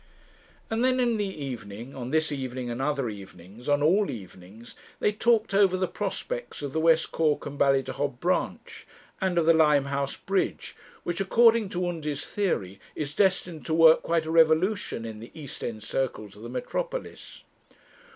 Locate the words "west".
6.79-7.11